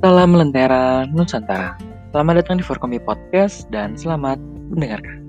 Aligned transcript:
Salam 0.00 0.32
Lentera 0.32 1.04
Nusantara. 1.12 1.76
Selamat 2.08 2.40
datang 2.40 2.56
di 2.56 2.64
Forkomi 2.64 2.96
Podcast 2.96 3.68
dan 3.68 4.00
selamat 4.00 4.40
mendengarkan. 4.72 5.28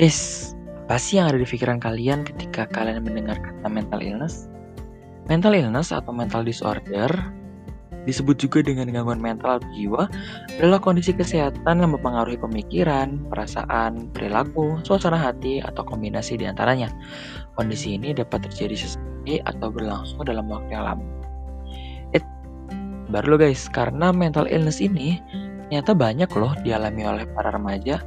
Yes, 0.00 0.56
apa 0.88 0.96
sih 0.96 1.20
yang 1.20 1.28
ada 1.28 1.36
di 1.36 1.44
pikiran 1.44 1.76
kalian 1.76 2.24
ketika 2.24 2.64
kalian 2.72 3.04
mendengar 3.04 3.36
kata 3.36 3.68
mental 3.68 4.00
illness? 4.00 4.48
Mental 5.28 5.52
illness 5.52 5.92
atau 5.92 6.08
mental 6.08 6.40
disorder 6.40 7.12
disebut 8.08 8.40
juga 8.40 8.64
dengan 8.64 8.88
gangguan 8.88 9.20
mental 9.20 9.60
atau 9.60 9.68
jiwa 9.76 10.08
adalah 10.56 10.80
kondisi 10.80 11.12
kesehatan 11.12 11.84
yang 11.84 11.92
mempengaruhi 11.92 12.40
pemikiran, 12.40 13.28
perasaan, 13.28 14.08
perilaku, 14.16 14.80
suasana 14.88 15.20
hati, 15.20 15.60
atau 15.60 15.84
kombinasi 15.84 16.40
di 16.40 16.48
antaranya. 16.48 16.88
Kondisi 17.60 17.92
ini 17.92 18.16
dapat 18.16 18.48
terjadi 18.48 18.88
sesekali 18.88 19.44
atau 19.44 19.68
berlangsung 19.68 20.24
dalam 20.24 20.48
waktu 20.48 20.80
yang 20.80 20.88
lama 20.88 21.23
Baru 23.14 23.38
lo 23.38 23.38
guys, 23.38 23.70
karena 23.70 24.10
mental 24.10 24.50
illness 24.50 24.82
ini 24.82 25.22
ternyata 25.70 25.94
banyak 25.94 26.26
loh 26.34 26.50
dialami 26.66 27.06
oleh 27.06 27.30
para 27.30 27.54
remaja, 27.54 28.02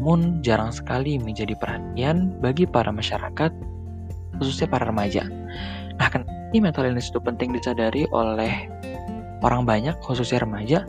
namun 0.00 0.40
jarang 0.40 0.72
sekali 0.72 1.20
menjadi 1.20 1.52
perhatian 1.60 2.40
bagi 2.40 2.64
para 2.64 2.88
masyarakat, 2.88 3.52
khususnya 4.40 4.64
para 4.72 4.88
remaja. 4.88 5.28
Nah, 6.00 6.08
kenapa 6.08 6.32
mental 6.56 6.88
illness 6.88 7.12
itu 7.12 7.20
penting 7.20 7.52
disadari 7.52 8.08
oleh 8.16 8.64
orang 9.44 9.68
banyak, 9.68 9.92
khususnya 10.00 10.40
remaja? 10.40 10.88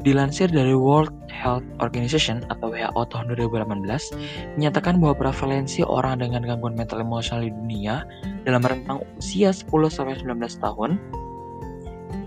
Dilansir 0.00 0.48
dari 0.48 0.72
World 0.72 1.12
Health 1.28 1.66
Organization 1.84 2.40
atau 2.48 2.72
WHO 2.72 3.04
tahun 3.12 3.36
2018, 3.36 3.84
menyatakan 4.56 4.96
bahwa 4.96 5.28
prevalensi 5.28 5.84
orang 5.84 6.24
dengan 6.24 6.40
gangguan 6.40 6.72
mental 6.72 7.04
emosional 7.04 7.44
di 7.44 7.52
dunia 7.52 8.08
dalam 8.48 8.64
rentang 8.64 9.04
usia 9.20 9.52
10-19 9.52 10.24
tahun 10.64 10.96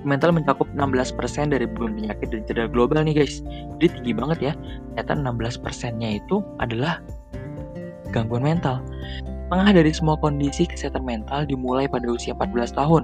mental 0.08 0.32
mencakup 0.32 0.68
16% 0.76 1.52
dari 1.52 1.66
beban 1.68 1.96
penyakit 1.96 2.28
dan 2.32 2.42
cedera 2.48 2.68
global 2.72 3.04
nih 3.04 3.24
guys. 3.24 3.44
Jadi 3.78 4.00
tinggi 4.00 4.14
banget 4.16 4.40
ya. 4.40 4.54
Ternyata 4.96 5.14
16%-nya 5.20 6.10
itu 6.20 6.44
adalah 6.60 7.04
gangguan 8.12 8.44
mental. 8.44 8.82
Tengah 9.50 9.74
dari 9.74 9.90
semua 9.90 10.14
kondisi 10.22 10.70
kesehatan 10.70 11.02
mental 11.02 11.50
dimulai 11.50 11.90
pada 11.90 12.06
usia 12.06 12.38
14 12.38 12.78
tahun. 12.78 13.04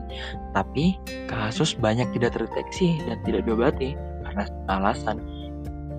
Tapi 0.53 0.95
kasus 1.25 1.73
banyak 1.73 2.05
tidak 2.13 2.37
terdeteksi 2.37 3.01
dan 3.09 3.17
tidak 3.25 3.49
diobati 3.49 3.97
karena 4.25 4.45
alasan 4.69 5.21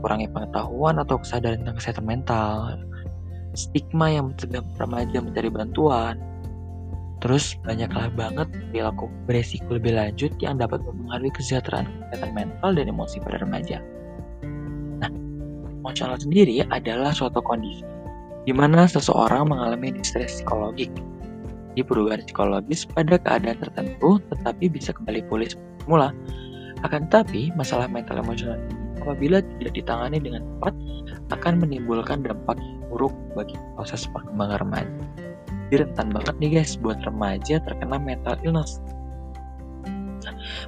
kurangnya 0.04 0.30
pengetahuan 0.30 1.02
atau 1.02 1.18
kesadaran 1.18 1.66
tentang 1.66 1.78
kesehatan 1.82 2.06
mental, 2.06 2.78
stigma 3.56 4.12
yang 4.12 4.30
mencegah 4.30 4.62
remaja 4.76 5.18
mencari 5.18 5.48
bantuan, 5.50 6.14
Terus 7.26 7.58
banyaklah 7.66 8.14
banget 8.14 8.46
perilaku 8.70 9.10
beresiko 9.26 9.74
lebih 9.74 9.98
lanjut 9.98 10.30
yang 10.38 10.62
dapat 10.62 10.78
mempengaruhi 10.86 11.34
kesejahteraan 11.34 11.90
kesehatan 11.90 12.30
mental 12.38 12.70
dan 12.70 12.86
emosi 12.86 13.18
pada 13.18 13.42
remaja. 13.42 13.82
Nah, 15.02 15.10
emosional 15.82 16.22
sendiri 16.22 16.62
adalah 16.70 17.10
suatu 17.10 17.42
kondisi 17.42 17.82
di 18.46 18.54
mana 18.54 18.86
seseorang 18.86 19.50
mengalami 19.50 19.98
distres 19.98 20.38
psikologik. 20.38 20.86
Di 21.74 21.82
perubahan 21.82 22.22
psikologis 22.22 22.86
pada 22.86 23.18
keadaan 23.18 23.58
tertentu 23.58 24.22
tetapi 24.30 24.70
bisa 24.70 24.94
kembali 24.94 25.26
pulih 25.26 25.50
semula. 25.82 26.14
Akan 26.86 27.10
tetapi, 27.10 27.50
masalah 27.58 27.90
mental 27.90 28.22
emosional 28.22 28.62
apabila 29.02 29.42
tidak 29.58 29.74
ditangani 29.74 30.22
dengan 30.22 30.46
tepat 30.46 30.74
akan 31.34 31.58
menimbulkan 31.58 32.22
dampak 32.22 32.54
buruk 32.86 33.10
bagi 33.34 33.58
proses 33.74 34.06
perkembangan 34.14 34.62
remaja. 34.62 35.25
Jadi 35.66 35.82
rentan 35.82 36.08
banget 36.14 36.34
nih 36.38 36.50
guys 36.60 36.78
buat 36.78 36.98
remaja 37.02 37.58
terkena 37.62 37.98
mental 37.98 38.38
illness. 38.46 38.78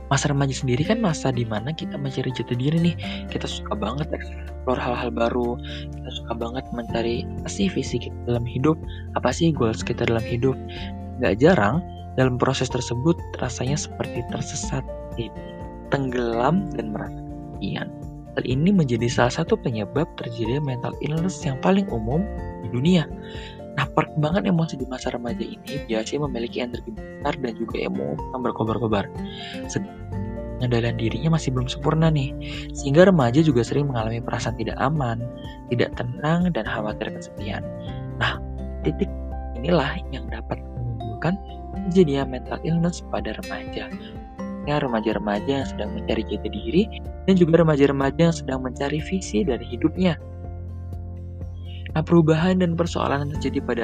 masa 0.07 0.31
remaja 0.31 0.55
sendiri 0.55 0.87
kan 0.87 1.03
masa 1.03 1.35
di 1.35 1.43
mana 1.43 1.75
kita 1.75 1.99
mencari 1.99 2.31
jati 2.31 2.55
diri 2.55 2.79
nih. 2.79 2.97
Kita 3.29 3.45
suka 3.45 3.75
banget 3.75 4.07
explore 4.15 4.79
hal-hal 4.79 5.11
baru. 5.11 5.59
Kita 5.93 6.11
suka 6.23 6.33
banget 6.39 6.65
mencari 6.71 7.27
apa 7.43 7.51
sih 7.51 7.67
visi 7.67 7.99
kita 7.99 8.15
dalam 8.25 8.47
hidup. 8.47 8.79
Apa 9.19 9.35
sih 9.35 9.51
goals 9.51 9.83
kita 9.83 10.07
dalam 10.07 10.23
hidup. 10.23 10.55
Gak 11.19 11.43
jarang 11.43 11.83
dalam 12.15 12.39
proses 12.39 12.71
tersebut 12.71 13.19
rasanya 13.43 13.75
seperti 13.75 14.23
tersesat, 14.31 14.87
tenggelam 15.91 16.71
dan 16.75 16.95
merasa 16.95 17.19
kesepian. 17.59 17.89
Hal 18.39 18.45
ini 18.47 18.71
menjadi 18.71 19.11
salah 19.11 19.43
satu 19.43 19.59
penyebab 19.59 20.07
terjadinya 20.15 20.63
mental 20.63 20.95
illness 21.03 21.43
yang 21.43 21.59
paling 21.59 21.91
umum 21.91 22.23
di 22.63 22.69
dunia. 22.71 23.03
Nah, 23.77 23.87
perkembangan 23.93 24.47
emosi 24.49 24.81
di 24.81 24.87
masa 24.89 25.13
remaja 25.13 25.45
ini 25.45 25.85
biasanya 25.91 26.31
memiliki 26.31 26.65
energi 26.65 26.91
besar 26.95 27.35
dan 27.43 27.53
juga 27.59 27.77
emosi 27.83 28.23
yang 28.33 28.43
berkobar-kobar. 28.47 29.05
Pengendalian 30.59 30.99
dirinya 30.99 31.39
masih 31.39 31.55
belum 31.55 31.71
sempurna 31.71 32.11
nih, 32.11 32.35
sehingga 32.75 33.07
remaja 33.07 33.39
juga 33.47 33.63
sering 33.63 33.87
mengalami 33.87 34.19
perasaan 34.19 34.59
tidak 34.59 34.75
aman, 34.83 35.23
tidak 35.71 35.95
tenang, 35.95 36.51
dan 36.51 36.67
khawatir 36.67 37.15
kesepian. 37.15 37.63
Nah, 38.19 38.43
titik 38.83 39.07
inilah 39.55 40.03
yang 40.11 40.27
dapat 40.27 40.59
menimbulkan 40.59 41.39
kejadian 41.87 42.35
mental 42.35 42.59
illness 42.67 43.07
pada 43.07 43.39
remaja. 43.39 43.87
Remaja-remaja 44.69 45.65
yang 45.65 45.69
sedang 45.71 45.95
mencari 45.97 46.27
jati 46.29 46.49
diri 46.51 46.83
dan 47.25 47.39
juga 47.41 47.63
remaja-remaja 47.63 48.21
yang 48.21 48.37
sedang 48.37 48.61
mencari 48.61 49.01
visi 49.01 49.47
dari 49.47 49.65
hidupnya. 49.65 50.19
Nah, 51.97 52.05
perubahan 52.05 52.61
dan 52.61 52.77
persoalan 52.77 53.25
yang 53.25 53.31
terjadi 53.39 53.59
pada 53.65 53.83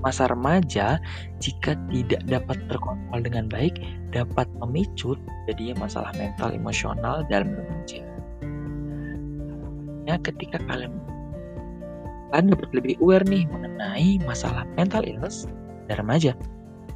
masa 0.00 0.24
remaja 0.28 0.96
jika 1.42 1.76
tidak 1.92 2.22
dapat 2.24 2.56
terkontrol 2.68 3.20
dengan 3.20 3.44
baik 3.52 3.76
dapat 4.12 4.48
memicu 4.64 5.16
jadinya 5.48 5.84
masalah 5.84 6.12
mental 6.16 6.48
emosional 6.52 7.24
dalam 7.28 7.52
remaja. 7.52 8.00
Ya, 10.08 10.16
ketika 10.18 10.58
kalian 10.66 10.96
kalian 12.32 12.56
dapat 12.56 12.70
lebih 12.72 12.94
aware 13.04 13.26
nih 13.28 13.44
mengenai 13.44 14.16
masalah 14.24 14.64
mental 14.80 15.04
illness 15.04 15.44
pada 15.84 16.00
remaja. 16.00 16.32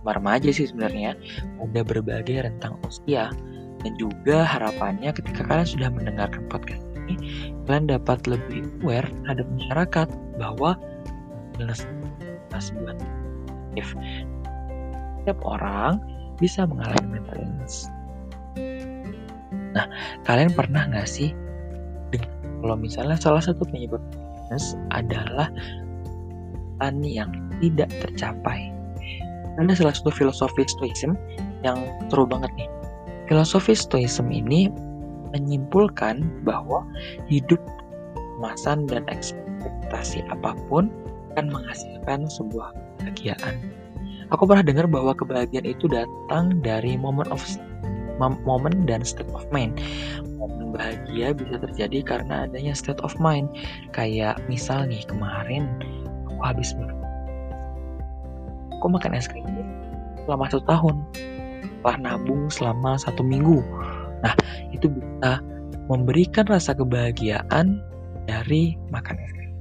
Remaja 0.06 0.54
sih 0.54 0.70
sebenarnya 0.70 1.18
ada 1.58 1.82
berbagai 1.82 2.46
rentang 2.46 2.78
usia 2.86 3.34
dan 3.82 3.92
juga 3.98 4.46
harapannya 4.46 5.10
ketika 5.10 5.42
kalian 5.42 5.66
sudah 5.66 5.90
mendengarkan 5.90 6.46
podcast 6.46 6.85
ini 7.06 7.14
kalian 7.64 7.86
dapat 7.86 8.18
lebih 8.26 8.66
aware 8.82 9.06
terhadap 9.22 9.46
masyarakat 9.54 10.08
bahwa 10.36 10.74
illness 11.56 11.86
buat 12.50 12.98
if 13.76 13.92
setiap 15.22 15.38
orang 15.44 16.00
bisa 16.40 16.64
mengalami 16.64 17.20
mental 17.20 17.36
illness. 17.42 17.88
Nah, 19.76 19.84
kalian 20.24 20.52
pernah 20.54 20.88
nggak 20.88 21.08
sih 21.08 21.36
kalau 22.64 22.76
misalnya 22.78 23.18
salah 23.20 23.42
satu 23.44 23.62
penyebab 23.68 24.00
illness 24.48 24.78
adalah 24.94 25.52
tani 26.80 27.20
yang 27.20 27.30
tidak 27.60 27.92
tercapai. 28.00 28.72
Ada 29.56 29.72
salah 29.72 29.94
satu 29.96 30.12
filosofi 30.12 30.68
Stoicism 30.68 31.16
yang 31.64 31.80
seru 32.12 32.28
banget 32.28 32.52
nih. 32.56 32.68
Filosofi 33.28 33.72
Stoicism 33.72 34.28
ini 34.28 34.68
menyimpulkan 35.36 36.24
bahwa 36.42 36.82
hidup 37.28 37.60
kemasan 38.36 38.88
dan 38.88 39.04
ekspektasi 39.12 40.24
apa 40.32 40.56
pun 40.72 40.88
akan 41.36 41.52
menghasilkan 41.52 42.24
sebuah 42.32 42.72
kebahagiaan. 42.72 43.54
Aku 44.34 44.48
pernah 44.48 44.64
dengar 44.64 44.88
bahwa 44.88 45.12
kebahagiaan 45.14 45.68
itu 45.68 45.86
datang 45.86 46.58
dari 46.64 46.96
moment 46.98 47.28
of 47.30 47.44
moment 48.18 48.88
dan 48.88 49.04
state 49.04 49.28
of 49.36 49.44
mind. 49.52 49.76
Momen 50.40 50.72
bahagia 50.72 51.36
bisa 51.36 51.60
terjadi 51.60 52.02
karena 52.02 52.48
adanya 52.48 52.72
state 52.72 52.98
of 53.04 53.12
mind. 53.20 53.46
Kayak 53.92 54.40
misal 54.48 54.88
nih 54.88 55.04
kemarin 55.04 55.68
aku 56.26 56.42
habis 56.42 56.72
aku 58.76 58.86
makan 58.92 59.16
es 59.16 59.28
krim 59.28 59.46
selama 60.26 60.50
satu 60.50 60.64
tahun, 60.66 60.96
setelah 61.86 62.18
nabung 62.18 62.50
selama 62.50 62.98
satu 62.98 63.22
minggu 63.22 63.62
Nah, 64.26 64.34
itu 64.74 64.90
bisa 64.90 65.38
memberikan 65.86 66.50
rasa 66.50 66.74
kebahagiaan 66.74 67.78
dari 68.26 68.74
makan 68.90 69.14
es 69.22 69.30
krim. 69.30 69.54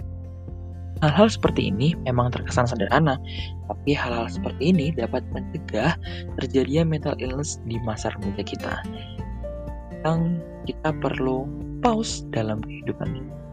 Hal-hal 1.05 1.29
seperti 1.29 1.69
ini 1.69 1.93
memang 2.01 2.33
terkesan 2.33 2.65
sederhana, 2.65 3.21
tapi 3.69 3.93
hal-hal 3.93 4.25
seperti 4.25 4.73
ini 4.73 4.89
dapat 4.89 5.21
mencegah 5.29 5.93
terjadinya 6.41 6.97
mental 6.97 7.13
illness 7.21 7.61
di 7.69 7.77
masa 7.85 8.09
remaja 8.17 8.41
kita. 8.41 8.73
Yang 10.01 10.41
kita 10.65 10.89
perlu 10.97 11.45
pause 11.85 12.25
dalam 12.33 12.65
kehidupan 12.65 13.21
ini. 13.21 13.44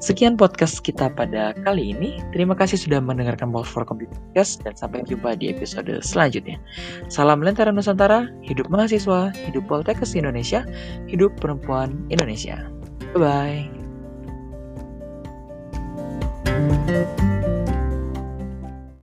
Sekian 0.00 0.40
podcast 0.40 0.80
kita 0.80 1.12
pada 1.12 1.52
kali 1.60 1.92
ini. 1.92 2.24
Terima 2.32 2.56
kasih 2.56 2.80
sudah 2.80 3.04
mendengarkan 3.04 3.52
Balls 3.52 3.68
for 3.68 3.84
Computer 3.84 4.16
Podcast 4.32 4.64
dan 4.64 4.72
sampai 4.72 5.04
jumpa 5.04 5.36
di 5.36 5.52
episode 5.52 5.92
selanjutnya. 6.00 6.56
Salam 7.12 7.44
Lentera 7.44 7.68
Nusantara, 7.68 8.32
hidup 8.40 8.72
mahasiswa, 8.72 9.28
hidup 9.36 9.68
Poltekkes 9.68 10.16
Indonesia, 10.16 10.64
hidup 11.04 11.36
perempuan 11.36 12.08
Indonesia. 12.08 12.64
Bye-bye. 13.12 13.68